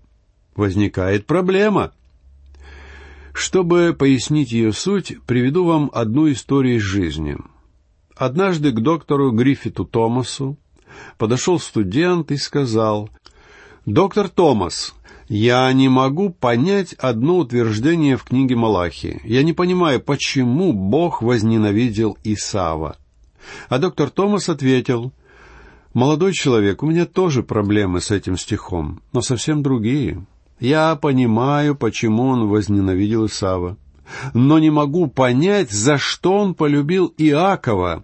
Возникает 0.55 1.25
проблема. 1.25 1.91
Чтобы 3.33 3.95
пояснить 3.97 4.51
ее 4.51 4.73
суть, 4.73 5.17
приведу 5.25 5.65
вам 5.65 5.89
одну 5.93 6.31
историю 6.31 6.77
из 6.77 6.81
жизни— 6.81 7.37
Однажды 8.19 8.73
к 8.73 8.81
доктору 8.81 9.31
Гриффиту 9.31 9.85
Томасу 9.85 10.57
подошел 11.17 11.57
студент 11.57 12.31
и 12.31 12.35
сказал, 12.35 13.09
«Доктор 13.85 14.27
Томас, 14.27 14.93
я 15.29 15.71
не 15.71 15.87
могу 15.87 16.29
понять 16.29 16.93
одно 16.95 17.37
утверждение 17.37 18.17
в 18.17 18.25
книге 18.25 18.57
Малахи. 18.57 19.21
Я 19.23 19.41
не 19.43 19.53
понимаю, 19.53 20.01
почему 20.01 20.73
Бог 20.73 21.21
возненавидел 21.21 22.17
Исава». 22.25 22.97
А 23.69 23.79
доктор 23.79 24.09
Томас 24.09 24.49
ответил, 24.49 25.11
«Молодой 25.93 26.33
человек, 26.33 26.83
у 26.83 26.85
меня 26.85 27.05
тоже 27.05 27.43
проблемы 27.43 28.01
с 28.01 28.11
этим 28.11 28.37
стихом, 28.37 29.01
но 29.11 29.21
совсем 29.21 29.63
другие. 29.63 30.25
Я 30.59 30.95
понимаю, 30.95 31.75
почему 31.75 32.23
он 32.27 32.47
возненавидел 32.47 33.25
Исава, 33.25 33.77
но 34.33 34.59
не 34.59 34.69
могу 34.69 35.07
понять, 35.07 35.71
за 35.71 35.97
что 35.97 36.33
он 36.33 36.53
полюбил 36.53 37.13
Иакова, 37.17 38.03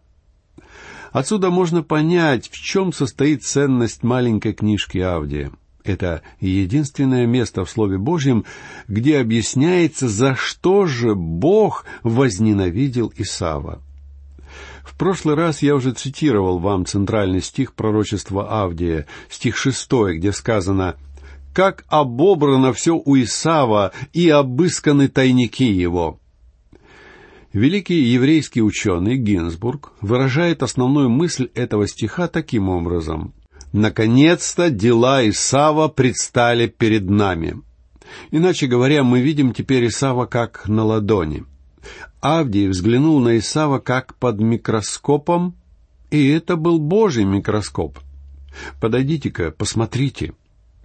Отсюда 1.15 1.49
можно 1.49 1.81
понять, 1.81 2.49
в 2.49 2.61
чем 2.61 2.91
состоит 2.91 3.41
ценность 3.41 4.03
маленькой 4.03 4.51
книжки 4.51 4.97
Авдия. 4.97 5.49
Это 5.85 6.23
единственное 6.41 7.25
место 7.25 7.63
в 7.63 7.69
Слове 7.69 7.97
Божьем, 7.97 8.43
где 8.89 9.19
объясняется, 9.19 10.09
за 10.09 10.35
что 10.35 10.87
же 10.87 11.15
Бог 11.15 11.85
возненавидел 12.03 13.13
Исава. 13.15 13.81
В 14.85 14.95
прошлый 14.97 15.35
раз 15.35 15.63
я 15.63 15.75
уже 15.75 15.93
цитировал 15.93 16.59
вам 16.59 16.85
центральный 16.85 17.41
стих 17.41 17.73
пророчества 17.73 18.61
Авдия, 18.61 19.07
стих 19.29 19.57
шестой, 19.57 20.19
где 20.19 20.31
сказано 20.31 20.95
«Как 21.53 21.83
обобрано 21.87 22.71
все 22.71 22.95
у 22.95 23.17
Исава 23.17 23.91
и 24.13 24.29
обысканы 24.29 25.07
тайники 25.07 25.63
его». 25.63 26.19
Великий 27.51 27.99
еврейский 27.99 28.61
ученый 28.61 29.17
Гинзбург 29.17 29.93
выражает 30.01 30.61
основную 30.61 31.09
мысль 31.09 31.49
этого 31.55 31.87
стиха 31.87 32.27
таким 32.27 32.69
образом. 32.69 33.33
«Наконец-то 33.73 34.69
дела 34.69 35.27
Исава 35.27 35.87
предстали 35.87 36.67
перед 36.67 37.09
нами». 37.09 37.61
Иначе 38.29 38.67
говоря, 38.67 39.03
мы 39.03 39.19
видим 39.19 39.51
теперь 39.51 39.87
Исава 39.87 40.27
как 40.27 40.67
на 40.67 40.83
ладони. 40.83 41.43
Авдий 42.21 42.67
взглянул 42.67 43.19
на 43.19 43.37
Исава 43.37 43.79
как 43.79 44.15
под 44.15 44.39
микроскопом, 44.39 45.55
и 46.11 46.27
это 46.29 46.55
был 46.55 46.79
Божий 46.79 47.25
микроскоп. 47.25 47.99
Подойдите-ка, 48.79 49.51
посмотрите. 49.51 50.33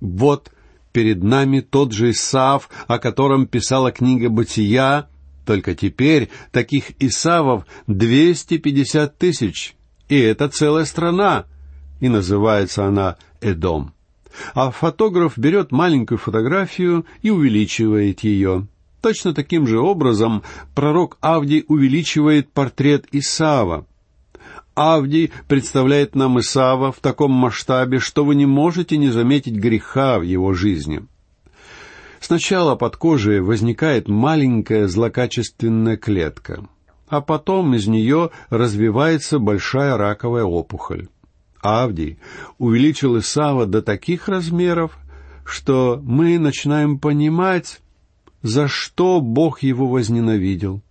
Вот 0.00 0.50
перед 0.92 1.22
нами 1.22 1.60
тот 1.60 1.92
же 1.92 2.10
Исав, 2.10 2.68
о 2.88 2.98
котором 2.98 3.46
писала 3.46 3.92
книга 3.92 4.28
«Бытия», 4.28 5.08
только 5.46 5.74
теперь 5.74 6.30
таких 6.52 6.92
Исавов 7.00 7.66
250 7.86 9.18
тысяч, 9.18 9.74
И 10.08 10.18
это 10.18 10.48
целая 10.48 10.84
страна, 10.84 11.46
и 12.00 12.08
называется 12.08 12.84
она 12.86 13.16
Эдом. 13.40 13.94
А 14.54 14.70
фотограф 14.70 15.36
берет 15.38 15.72
маленькую 15.72 16.18
фотографию 16.18 17.06
и 17.22 17.30
увеличивает 17.30 18.20
ее. 18.20 18.66
Точно 19.00 19.32
таким 19.32 19.66
же 19.66 19.78
образом 19.80 20.42
пророк 20.74 21.16
Авдий 21.20 21.64
увеличивает 21.68 22.50
портрет 22.50 23.06
Исаава. 23.12 23.86
Авдий 24.74 25.32
представляет 25.48 26.14
нам 26.14 26.38
Исаава 26.40 26.92
в 26.92 27.00
таком 27.00 27.32
масштабе, 27.32 27.98
что 27.98 28.24
вы 28.24 28.34
не 28.34 28.46
можете 28.46 28.98
не 28.98 29.08
заметить 29.08 29.54
греха 29.54 30.18
в 30.18 30.22
его 30.22 30.52
жизни. 30.52 31.04
Сначала 32.20 32.76
под 32.76 32.96
кожей 32.96 33.40
возникает 33.40 34.08
маленькая 34.08 34.86
злокачественная 34.86 35.96
клетка, 35.96 36.64
а 37.08 37.22
потом 37.22 37.74
из 37.74 37.86
нее 37.86 38.30
развивается 38.50 39.38
большая 39.38 39.96
раковая 39.96 40.44
опухоль. 40.44 41.08
Авдий 41.62 42.18
увеличил 42.58 43.18
Исава 43.18 43.66
до 43.66 43.82
таких 43.82 44.28
размеров, 44.28 44.98
что 45.44 46.00
мы 46.02 46.38
начинаем 46.38 46.98
понимать, 46.98 47.80
за 48.42 48.68
что 48.68 49.20
Бог 49.20 49.62
его 49.62 49.86
возненавидел. 49.86 50.82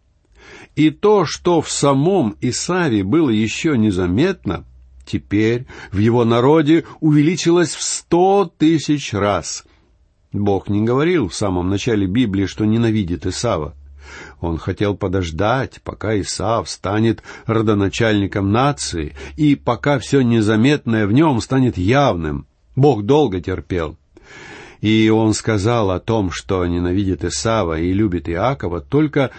И 0.75 0.91
то, 0.91 1.25
что 1.25 1.62
в 1.62 1.70
самом 1.70 2.36
Исаве 2.41 3.03
было 3.03 3.29
еще 3.29 3.77
незаметно, 3.77 4.65
теперь 5.06 5.65
в 5.91 5.98
его 5.98 6.24
народе 6.25 6.86
увеличилось 7.00 7.74
в 7.75 7.82
сто 7.82 8.51
тысяч 8.58 9.13
раз. 9.13 9.65
Бог 10.32 10.70
не 10.70 10.82
говорил 10.84 11.27
в 11.27 11.36
самом 11.36 11.70
начале 11.70 12.06
Библии, 12.06 12.46
что 12.46 12.65
ненавидит 12.65 13.25
Исава. 13.25 13.75
Он 14.39 14.58
хотел 14.58 14.96
подождать, 14.96 15.82
пока 15.84 16.20
Исав 16.20 16.70
станет 16.70 17.24
родоначальником 17.46 18.51
нации, 18.51 19.15
и 19.38 19.56
пока 19.56 20.00
все 20.00 20.22
незаметное 20.22 21.08
в 21.08 21.12
нем 21.12 21.41
станет 21.41 21.77
явным. 21.77 22.48
Бог 22.75 23.03
долго 23.03 23.41
терпел. 23.41 23.98
И 24.81 25.09
он 25.09 25.33
сказал 25.33 25.91
о 25.91 26.00
том, 26.00 26.31
что 26.31 26.65
ненавидит 26.65 27.24
Исава 27.24 27.79
и 27.79 27.91
любит 27.91 28.29
Иакова 28.29 28.81
только 28.81 29.31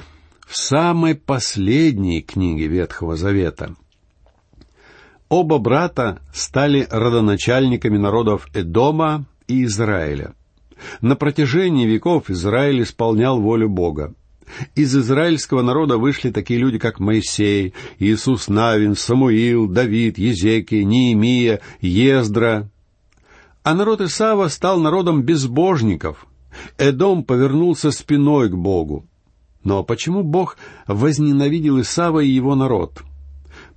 в 0.47 0.56
самой 0.56 1.14
последней 1.14 2.20
книге 2.20 2.66
Ветхого 2.66 3.16
Завета. 3.16 3.75
Оба 5.28 5.59
брата 5.59 6.20
стали 6.35 6.87
родоначальниками 6.90 7.97
народов 7.97 8.49
Эдома 8.52 9.26
и 9.47 9.64
Израиля. 9.64 10.35
На 11.00 11.14
протяжении 11.14 11.87
веков 11.87 12.30
Израиль 12.30 12.82
исполнял 12.82 13.40
волю 13.40 13.68
Бога. 13.68 14.14
Из 14.75 14.97
израильского 14.97 15.62
народа 15.62 15.99
вышли 15.99 16.30
такие 16.30 16.59
люди, 16.59 16.78
как 16.78 16.99
Моисей, 16.99 17.75
Иисус 17.99 18.49
Навин, 18.49 18.97
Самуил, 18.97 19.68
Давид, 19.68 20.18
Езекия, 20.18 20.85
Неемия, 20.85 21.61
Ездра. 21.80 22.68
А 23.62 23.75
народ 23.75 24.00
Исава 24.00 24.49
стал 24.49 24.81
народом 24.81 25.23
безбожников. 25.23 26.26
Эдом 26.79 27.25
повернулся 27.25 27.90
спиной 27.90 28.49
к 28.49 28.55
Богу. 28.55 29.07
Но 29.62 29.85
почему 29.85 30.23
Бог 30.23 30.57
возненавидел 30.87 31.81
Исава 31.81 32.21
и 32.21 32.29
его 32.29 32.55
народ? 32.55 33.02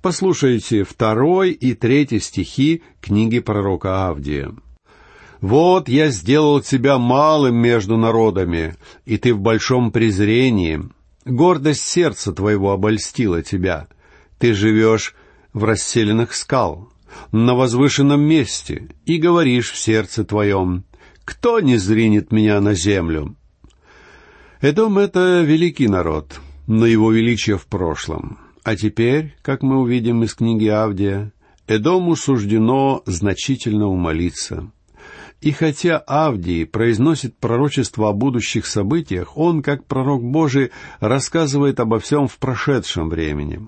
Послушайте 0.00 0.84
второй 0.84 1.50
и 1.50 1.74
третий 1.74 2.20
стихи 2.20 2.82
книги 3.00 3.40
пророка 3.40 4.08
Авдия. 4.08 4.54
«Вот 5.40 5.90
я 5.90 6.08
сделал 6.08 6.62
тебя 6.62 6.96
малым 6.96 7.56
между 7.56 7.98
народами, 7.98 8.76
и 9.04 9.18
ты 9.18 9.34
в 9.34 9.40
большом 9.40 9.92
презрении. 9.92 10.80
Гордость 11.26 11.84
сердца 11.84 12.32
твоего 12.32 12.72
обольстила 12.72 13.42
тебя. 13.42 13.88
Ты 14.38 14.54
живешь 14.54 15.14
в 15.52 15.64
расселенных 15.64 16.34
скал, 16.34 16.88
на 17.32 17.54
возвышенном 17.54 18.20
месте, 18.20 18.88
и 19.06 19.18
говоришь 19.18 19.70
в 19.70 19.76
сердце 19.76 20.24
твоем, 20.24 20.84
«Кто 21.24 21.60
не 21.60 21.76
зринет 21.76 22.32
меня 22.32 22.60
на 22.60 22.74
землю?» 22.74 23.36
Эдом— 24.60 24.98
это 24.98 25.42
великий 25.42 25.88
народ, 25.88 26.40
но 26.66 26.86
его 26.86 27.12
величие 27.12 27.58
в 27.58 27.66
прошлом. 27.66 28.38
А 28.62 28.76
теперь, 28.76 29.34
как 29.42 29.62
мы 29.62 29.80
увидим 29.80 30.22
из 30.22 30.34
книги 30.34 30.68
Авдия, 30.68 31.32
Эдому 31.66 32.16
суждено 32.16 33.02
значительно 33.06 33.88
умолиться. 33.88 34.70
И 35.40 35.50
хотя 35.50 35.98
Авдий 35.98 36.64
произносит 36.64 37.36
пророчество 37.36 38.08
о 38.08 38.12
будущих 38.14 38.64
событиях, 38.64 39.36
он, 39.36 39.62
как 39.62 39.84
пророк 39.84 40.24
Божий, 40.24 40.70
рассказывает 41.00 41.80
обо 41.80 41.98
всем 41.98 42.28
в 42.28 42.38
прошедшем 42.38 43.10
времени, 43.10 43.60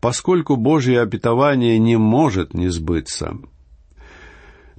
поскольку 0.00 0.56
Божье 0.56 1.00
обетование 1.00 1.78
не 1.78 1.96
может 1.96 2.54
не 2.54 2.68
сбыться. 2.68 3.36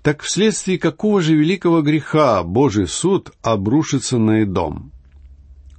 Так 0.01 0.21
вследствие 0.21 0.80
какого 0.80 1.21
же 1.21 1.36
великого 1.36 1.82
греха 1.82 2.43
Божий 2.43 2.88
суд 2.88 3.32
обрушится 3.41 4.17
на 4.17 4.43
Эдом? 4.43 4.91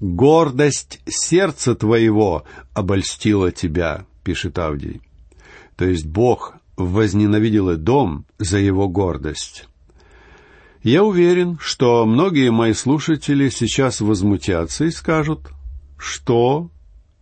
«Гордость 0.01 1.01
сердца 1.07 1.75
твоего 1.75 2.45
обольстила 2.73 3.51
тебя»,— 3.51 4.05
пишет 4.23 4.59
Авдий. 4.59 5.01
То 5.77 5.85
есть 5.85 6.07
Бог 6.07 6.55
возненавидел 6.77 7.71
Эдом 7.71 8.27
за 8.39 8.59
его 8.59 8.89
гордость. 8.89 9.67
Я 10.83 11.03
уверен, 11.03 11.59
что 11.61 12.07
многие 12.07 12.51
мои 12.51 12.73
слушатели 12.73 13.49
сейчас 13.49 14.01
возмутятся 14.01 14.85
и 14.85 14.91
скажут, 14.91 15.49
что? 15.99 16.71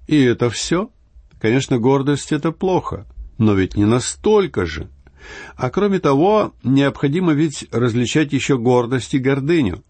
И 0.07 0.21
это 0.21 0.51
все? 0.51 0.91
Конечно, 1.41 1.79
гордость— 1.79 2.31
это 2.33 2.53
плохо, 2.53 3.07
но 3.39 3.55
ведь 3.55 3.77
не 3.77 3.85
настолько 3.85 4.67
же. 4.67 4.89
А 5.57 5.71
кроме 5.71 5.99
того, 5.99 6.55
необходимо 6.63 7.33
ведь 7.33 7.67
различать 7.73 8.33
еще 8.33 8.59
гордость 8.59 9.15
и 9.15 9.19
гордыню. 9.19 9.83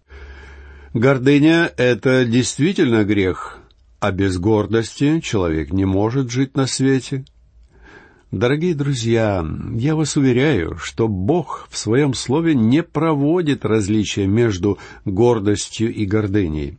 Гордыня— 0.93 1.71
это 1.77 2.25
действительно 2.25 3.03
грех, 3.03 3.59
а 3.99 4.11
без 4.11 4.37
гордости 4.37 5.19
человек 5.21 5.71
не 5.71 5.85
может 5.85 6.31
жить 6.31 6.55
на 6.55 6.65
свете— 6.65 7.25
Дорогие 8.31 8.75
друзья, 8.75 9.45
я 9.75 9.95
вас 9.95 10.17
уверяю, 10.17 10.75
что 10.77 11.07
Бог 11.07 11.69
в 11.71 11.77
своем 11.77 12.13
слове 12.13 12.55
не 12.55 12.83
проводит 12.83 13.63
различия 13.63 14.27
между 14.27 14.79
гордостью 15.05 15.93
и 15.93 16.05
гордыней. 16.05 16.77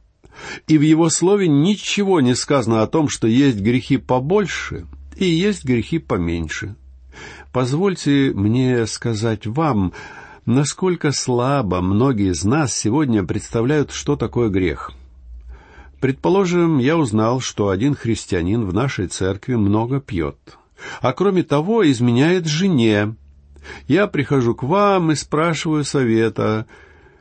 И 0.67 0.79
в 0.79 0.83
его 0.83 1.09
слове 1.09 1.49
ничего 1.49 2.21
не 2.21 2.35
сказано 2.35 2.83
о 2.83 2.87
том, 2.87 3.09
что 3.09 3.27
есть 3.27 3.61
грехи 3.61 3.97
побольше 3.97 4.87
и 5.17 5.25
есть 5.27 5.65
грехи 5.65 5.99
поменьше. 5.99 6.77
Позвольте 7.53 8.33
мне 8.35 8.87
сказать 8.87 9.47
вам, 9.47 9.93
насколько 10.47 11.13
слабо 11.13 11.81
многие 11.81 12.31
из 12.33 12.45
нас 12.45 12.75
сегодня 12.75 13.25
представляют, 13.25 13.91
что 13.93 14.17
такое 14.17 14.49
грех. 14.49 14.93
Предположим, 16.01 16.79
я 16.79 16.97
узнал, 16.97 17.41
что 17.41 17.71
один 17.71 17.95
христианин 17.95 18.65
в 18.65 18.73
нашей 18.73 19.09
церкви 19.09 19.57
много 19.57 20.01
пьет 20.01 20.39
а 21.01 21.13
кроме 21.13 21.43
того 21.43 21.89
изменяет 21.91 22.47
жене. 22.47 23.15
Я 23.87 24.07
прихожу 24.07 24.55
к 24.55 24.63
вам 24.63 25.13
и 25.13 25.15
спрашиваю 25.15 25.85
совета, 25.85 26.67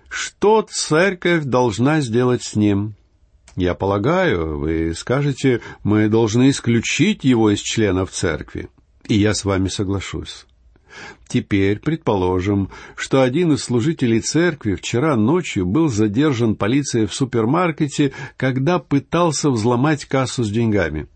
что 0.09 0.61
церковь 0.61 1.43
должна 1.43 2.01
сделать 2.01 2.43
с 2.43 2.55
ним. 2.55 2.95
Я 3.57 3.73
полагаю, 3.73 4.59
вы 4.59 4.93
скажете, 4.95 5.61
мы 5.83 6.09
должны 6.09 6.51
исключить 6.51 7.23
его 7.23 7.49
из 7.49 7.59
членов 7.59 8.11
церкви. 8.11 8.69
И 9.07 9.15
я 9.15 9.33
с 9.33 9.45
вами 9.45 9.67
соглашусь. 9.67 10.45
Теперь 11.27 11.79
предположим, 11.79 12.69
что 12.95 13.23
один 13.23 13.53
из 13.53 13.63
служителей 13.63 14.19
церкви 14.19 14.75
вчера 14.75 15.15
ночью 15.15 15.65
был 15.65 15.89
задержан 15.89 16.55
полицией 16.55 17.07
в 17.07 17.15
супермаркете, 17.15 18.13
когда 18.37 18.77
пытался 18.77 19.49
взломать 19.49 20.05
кассу 20.05 20.43
с 20.43 20.51
деньгами. 20.51 21.07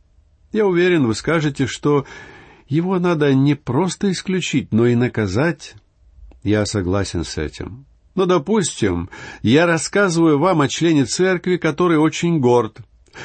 Я 0.52 0.66
уверен, 0.66 1.06
вы 1.06 1.14
скажете, 1.14 1.68
что 1.68 2.08
его 2.68 2.98
надо 2.98 3.36
не 3.36 3.54
просто 3.54 4.12
исключить, 4.12 4.74
но 4.74 4.88
и 4.88 4.96
наказать. 4.96 5.76
Я 6.42 6.66
согласен 6.66 7.24
с 7.24 7.38
этим. 7.38 7.86
Но, 8.16 8.26
допустим, 8.26 9.10
я 9.42 9.66
рассказываю 9.66 10.38
вам 10.38 10.62
о 10.62 10.68
члене 10.68 11.06
церкви, 11.06 11.58
который 11.58 11.98
очень 11.98 12.40
горд. 12.40 12.80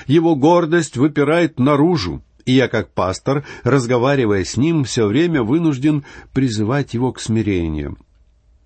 Его 0.07 0.37
гордость 0.37 0.97
выпирает 0.97 1.59
наружу, 1.59 2.23
и 2.45 2.53
я, 2.53 2.69
как 2.69 2.93
пастор, 2.93 3.45
разговаривая 3.63 4.45
с 4.45 4.57
ним, 4.57 4.85
все 4.85 5.07
время 5.07 5.43
вынужден 5.43 6.05
призывать 6.33 6.95
его 6.95 7.13
к 7.13 7.21
смирению. 7.21 7.97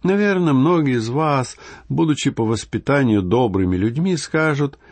Наверное, 0.03 0.53
многие 0.53 0.97
из 0.97 1.09
вас, 1.09 1.57
будучи 1.89 2.31
по 2.31 2.45
воспитанию 2.45 3.23
добрыми 3.23 3.77
людьми, 3.77 4.17
скажут— 4.17 4.79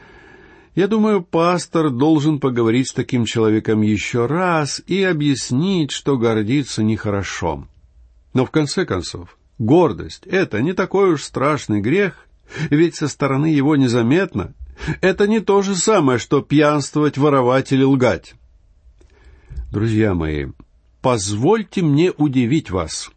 я 0.79 0.87
думаю, 0.87 1.25
пастор 1.25 1.91
должен 1.91 2.39
поговорить 2.39 2.91
с 2.91 2.93
таким 2.93 3.25
человеком 3.25 3.83
еще 3.83 4.27
раз 4.27 4.81
и 4.87 5.03
объяснить, 5.03 5.91
что 5.91 6.17
гордиться 6.17 6.85
нехорошо. 6.85 7.67
Но 8.33 8.47
в 8.47 8.53
конце 8.53 8.87
концов, 8.87 9.38
гордость— 9.59 10.27
это 10.27 10.63
не 10.63 10.73
такой 10.73 11.13
уж 11.13 11.23
страшный 11.23 11.81
грех, 11.81 12.27
ведь 12.71 12.95
со 12.95 13.09
стороны 13.09 13.47
его 13.47 13.77
незаметно. 13.77 14.55
Это 15.01 15.27
не 15.27 15.41
то 15.41 15.63
же 15.63 15.75
самое, 15.75 16.19
что 16.19 16.41
пьянствовать, 16.41 17.19
воровать 17.19 17.73
или 17.73 17.83
лгать. 17.83 18.35
Друзья 19.71 20.15
мои, 20.15 20.47
позвольте 21.03 21.83
мне 21.83 22.13
удивить 22.17 22.71
вас. 22.71 23.11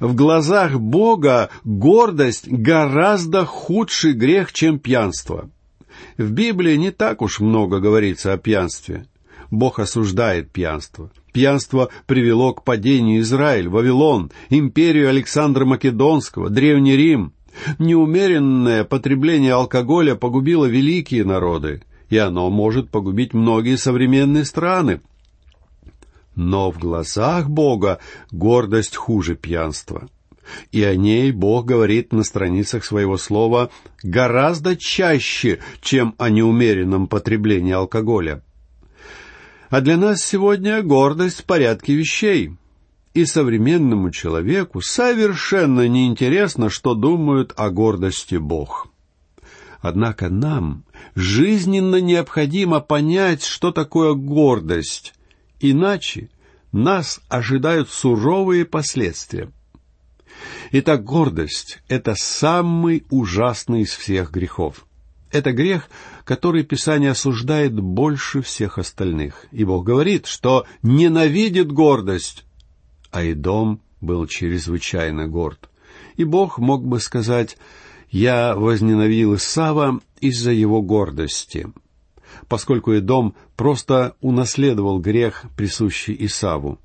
В 0.00 0.14
глазах 0.14 0.78
Бога 0.78 1.50
гордость 1.64 2.48
гораздо 2.48 3.44
худший 3.44 4.12
грех, 4.12 4.52
чем 4.52 4.78
пьянство. 4.78 5.50
В 6.16 6.30
Библии 6.30 6.76
не 6.76 6.90
так 6.90 7.22
уж 7.22 7.40
много 7.40 7.80
говорится 7.80 8.32
о 8.32 8.38
пьянстве. 8.38 9.06
Бог 9.50 9.78
осуждает 9.78 10.50
пьянство. 10.50 11.10
Пьянство 11.32 11.88
привело 12.06 12.54
к 12.54 12.64
падению 12.64 13.20
Израиль, 13.20 13.68
Вавилон, 13.68 14.30
империю 14.50 15.08
Александра 15.08 15.64
Македонского, 15.64 16.50
Древний 16.50 16.96
Рим. 16.96 17.32
Неумеренное 17.78 18.84
потребление 18.84 19.54
алкоголя 19.54 20.16
погубило 20.16 20.66
великие 20.66 21.24
народы, 21.24 21.82
и 22.08 22.16
оно 22.16 22.50
может 22.50 22.90
погубить 22.90 23.32
многие 23.32 23.76
современные 23.76 24.44
страны. 24.44 25.00
Но 26.34 26.70
в 26.70 26.78
глазах 26.78 27.48
Бога 27.48 28.00
гордость 28.32 28.96
хуже 28.96 29.36
пьянства. 29.36 30.08
И 30.72 30.82
о 30.82 30.94
ней 30.94 31.32
Бог 31.32 31.64
говорит 31.64 32.12
на 32.12 32.22
страницах 32.22 32.84
своего 32.84 33.16
слова 33.16 33.70
гораздо 34.02 34.76
чаще, 34.76 35.60
чем 35.80 36.14
о 36.18 36.28
неумеренном 36.28 37.06
потреблении 37.06 37.72
алкоголя. 37.72 38.42
А 39.74 39.80
для 39.80 39.96
нас 39.96 40.22
сегодня 40.22 40.84
гордость 40.84 41.40
в 41.40 41.44
порядке 41.46 41.94
вещей. 41.94 42.56
И 43.12 43.24
современному 43.24 44.12
человеку 44.12 44.80
совершенно 44.80 45.88
неинтересно, 45.88 46.70
что 46.70 46.94
думают 46.94 47.52
о 47.56 47.70
гордости 47.70 48.36
Бог. 48.36 48.86
Однако 49.80 50.28
нам 50.28 50.84
жизненно 51.16 52.00
необходимо 52.00 52.78
понять, 52.78 53.42
что 53.42 53.72
такое 53.72 54.14
гордость, 54.14 55.12
иначе 55.58 56.30
нас 56.70 57.20
ожидают 57.28 57.90
суровые 57.90 58.64
последствия. 58.64 59.50
Итак, 60.70 61.02
гордость— 61.02 61.80
это 61.88 62.14
самый 62.14 63.04
ужасный 63.10 63.80
из 63.80 63.90
всех 63.90 64.30
грехов. 64.30 64.86
Это 65.34 65.50
грех, 65.50 65.90
который 66.24 66.62
Писание 66.62 67.10
осуждает 67.10 67.74
больше 67.74 68.40
всех 68.40 68.78
остальных. 68.78 69.46
И 69.50 69.64
Бог 69.64 69.84
говорит, 69.84 70.26
что 70.26 70.64
ненавидит 70.82 71.72
гордость. 71.72 72.44
А 73.10 73.24
Идом 73.24 73.80
был 74.00 74.28
чрезвычайно 74.28 75.26
горд. 75.26 75.68
И 76.14 76.22
Бог 76.22 76.58
мог 76.58 76.86
бы 76.86 77.00
сказать, 77.00 77.56
«Я 78.10 78.54
возненавидел 78.54 79.34
Исава 79.34 80.00
из-за 80.20 80.52
его 80.52 80.82
гордости», 80.82 81.66
поскольку 82.46 82.96
Идом 82.96 83.34
просто 83.56 84.14
унаследовал 84.20 85.00
грех, 85.00 85.46
присущий 85.56 86.16
Исаву. 86.26 86.78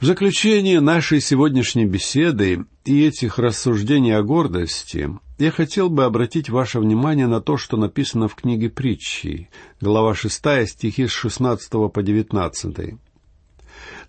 В 0.00 0.06
заключение 0.06 0.80
нашей 0.80 1.20
сегодняшней 1.20 1.84
беседы 1.84 2.64
и 2.86 3.04
этих 3.04 3.38
рассуждений 3.38 4.16
о 4.16 4.22
гордости 4.22 5.10
я 5.40 5.50
хотел 5.50 5.88
бы 5.88 6.04
обратить 6.04 6.50
ваше 6.50 6.80
внимание 6.80 7.26
на 7.26 7.40
то, 7.40 7.56
что 7.56 7.76
написано 7.76 8.28
в 8.28 8.34
книге 8.34 8.68
притчи, 8.68 9.48
глава 9.80 10.14
6, 10.14 10.68
стихи 10.68 11.06
с 11.06 11.10
16 11.10 11.70
по 11.92 12.02
19. 12.02 12.98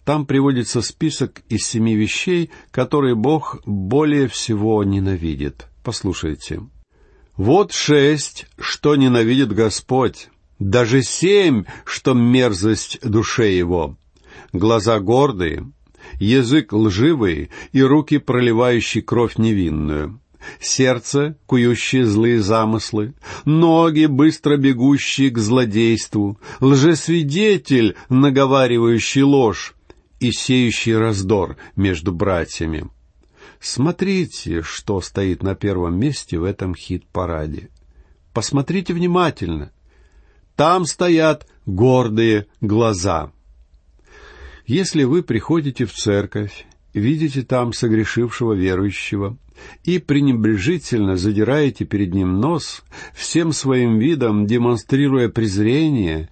Там 0.03 0.25
приводится 0.25 0.81
список 0.81 1.41
из 1.47 1.65
семи 1.65 1.95
вещей, 1.95 2.51
которые 2.71 3.15
Бог 3.15 3.61
более 3.65 4.27
всего 4.27 4.83
ненавидит. 4.83 5.67
Послушайте. 5.83 6.61
«Вот 7.37 7.71
шесть, 7.71 8.47
что 8.59 8.95
ненавидит 8.95 9.53
Господь, 9.53 10.29
даже 10.59 11.01
семь, 11.01 11.63
что 11.85 12.13
мерзость 12.13 12.99
душе 13.01 13.55
его. 13.55 13.97
Глаза 14.53 14.99
гордые, 14.99 15.71
язык 16.19 16.73
лживый 16.73 17.49
и 17.71 17.81
руки, 17.81 18.17
проливающие 18.17 19.01
кровь 19.01 19.37
невинную, 19.37 20.19
сердце, 20.59 21.37
кующее 21.45 22.05
злые 22.05 22.41
замыслы, 22.41 23.13
ноги, 23.45 24.05
быстро 24.05 24.57
бегущие 24.57 25.29
к 25.29 25.37
злодейству, 25.37 26.39
лжесвидетель, 26.59 27.95
наговаривающий 28.09 29.23
ложь 29.23 29.75
и 30.19 30.31
сеющий 30.31 30.95
раздор 30.95 31.57
между 31.75 32.11
братьями. 32.11 32.89
Смотрите, 33.59 34.61
что 34.61 35.01
стоит 35.01 35.43
на 35.43 35.55
первом 35.55 35.99
месте 35.99 36.39
в 36.39 36.43
этом 36.43 36.75
хит-параде. 36.75 37.69
Посмотрите 38.33 38.93
внимательно. 38.93 39.71
Там 40.55 40.85
стоят 40.85 41.47
гордые 41.65 42.47
глаза— 42.59 43.31
если 44.71 45.03
вы 45.03 45.21
приходите 45.21 45.85
в 45.85 45.93
церковь, 45.93 46.65
видите 46.93 47.43
там 47.43 47.73
согрешившего 47.73 48.53
верующего 48.53 49.37
и 49.83 49.99
пренебрежительно 49.99 51.17
задираете 51.17 51.85
перед 51.85 52.13
ним 52.13 52.39
нос, 52.39 52.83
всем 53.13 53.53
своим 53.53 53.99
видом 53.99 54.47
демонстрируя 54.47 55.29
презрение, 55.29 56.29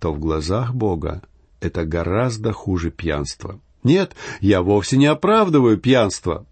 то 0.00 0.12
в 0.12 0.18
глазах 0.18 0.74
Бога 0.74 1.22
это 1.60 1.84
гораздо 1.84 2.52
хуже 2.52 2.90
пьянства. 2.90 3.60
Нет, 3.84 4.14
я 4.40 4.62
вовсе 4.62 4.96
не 4.96 5.06
оправдываю 5.06 5.78
пьянство. 5.78 6.46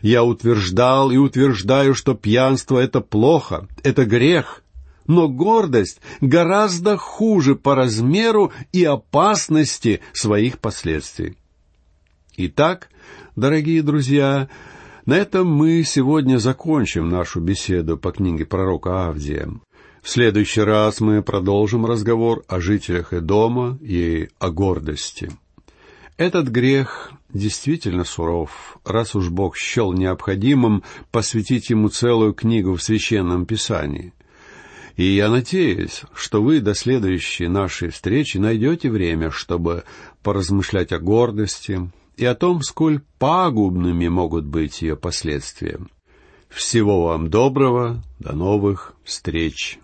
Я 0.00 0.22
утверждал 0.22 1.10
и 1.10 1.16
утверждаю, 1.16 1.94
что 1.94 2.14
пьянство— 2.14 2.78
это 2.78 3.00
плохо, 3.00 3.66
это 3.82 4.04
грех, 4.04 4.62
но 5.06 5.28
гордость 5.28 6.00
гораздо 6.20 6.96
хуже 6.96 7.56
по 7.56 7.74
размеру 7.74 8.52
и 8.72 8.84
опасности 8.84 10.00
своих 10.12 10.58
последствий. 10.60 11.36
Итак, 12.34 12.88
дорогие 13.36 13.82
друзья, 13.82 14.48
на 15.04 15.18
этом 15.18 15.48
мы 15.48 15.82
сегодня 15.84 16.38
закончим 16.38 17.10
нашу 17.10 17.40
беседу 17.40 17.98
по 17.98 18.10
книге 18.10 18.46
пророка 18.46 19.08
Авдия. 19.08 19.50
В 20.02 20.08
следующий 20.08 20.62
раз 20.62 21.00
мы 21.00 21.22
продолжим 21.22 21.84
разговор 21.84 22.42
о 22.48 22.58
жителях 22.58 23.12
Эдома 23.12 23.78
и 23.82 24.30
о 24.38 24.50
гордости. 24.50 25.30
Этот 26.16 26.48
грех 26.48 27.12
действительно 27.34 28.04
суров, 28.04 28.78
раз 28.82 29.14
уж 29.14 29.28
Бог 29.28 29.58
счел 29.58 29.92
необходимым 29.92 30.84
посвятить 31.10 31.68
ему 31.68 31.90
целую 31.90 32.32
книгу 32.32 32.76
в 32.76 32.82
Священном 32.82 33.44
Писании. 33.44 34.14
И 34.96 35.04
я 35.04 35.28
надеюсь, 35.28 36.02
что 36.14 36.42
вы 36.42 36.60
до 36.60 36.74
следующей 36.74 37.48
нашей 37.48 37.90
встречи 37.90 38.38
найдете 38.38 38.90
время, 38.90 39.30
чтобы 39.30 39.84
поразмышлять 40.22 40.92
о 40.92 40.98
гордости 40.98 41.90
и 42.22 42.24
о 42.24 42.36
том, 42.36 42.62
сколь 42.62 43.00
пагубными 43.18 44.06
могут 44.06 44.44
быть 44.44 44.80
ее 44.80 44.96
последствия. 44.96 45.80
Всего 46.48 47.06
вам 47.06 47.30
доброго, 47.30 48.00
до 48.20 48.32
новых 48.32 48.94
встреч! 49.02 49.80